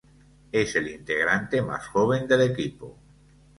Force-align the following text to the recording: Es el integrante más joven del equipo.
Es 0.51 0.75
el 0.75 0.87
integrante 0.87 1.61
más 1.61 1.85
joven 1.89 2.27
del 2.27 2.41
equipo. 2.41 2.97